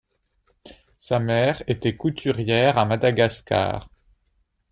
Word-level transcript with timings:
Sa 0.99 1.19
mère 1.19 1.61
était 1.67 1.95
couturière 1.95 2.79
à 2.79 2.85
Madagascar. 2.85 3.87